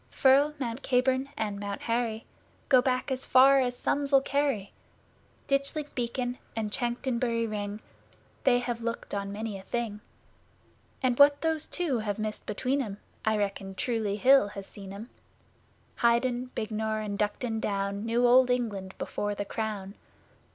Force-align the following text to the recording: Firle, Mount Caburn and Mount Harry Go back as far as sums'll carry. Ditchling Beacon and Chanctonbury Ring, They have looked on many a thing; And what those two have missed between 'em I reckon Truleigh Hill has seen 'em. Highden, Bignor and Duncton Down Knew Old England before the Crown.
Firle, 0.09 0.55
Mount 0.57 0.81
Caburn 0.81 1.29
and 1.37 1.59
Mount 1.59 1.81
Harry 1.81 2.25
Go 2.69 2.81
back 2.81 3.11
as 3.11 3.23
far 3.23 3.59
as 3.59 3.77
sums'll 3.77 4.21
carry. 4.21 4.73
Ditchling 5.47 5.93
Beacon 5.93 6.39
and 6.55 6.71
Chanctonbury 6.71 7.45
Ring, 7.45 7.81
They 8.43 8.57
have 8.57 8.81
looked 8.81 9.13
on 9.13 9.31
many 9.31 9.59
a 9.59 9.61
thing; 9.61 10.01
And 11.03 11.19
what 11.19 11.41
those 11.41 11.67
two 11.67 11.99
have 11.99 12.17
missed 12.17 12.47
between 12.47 12.81
'em 12.81 12.97
I 13.25 13.37
reckon 13.37 13.75
Truleigh 13.75 14.17
Hill 14.17 14.47
has 14.47 14.65
seen 14.65 14.91
'em. 14.91 15.11
Highden, 15.97 16.49
Bignor 16.55 16.99
and 17.05 17.15
Duncton 17.15 17.59
Down 17.59 18.03
Knew 18.03 18.25
Old 18.25 18.49
England 18.49 18.95
before 18.97 19.35
the 19.35 19.45
Crown. 19.45 19.93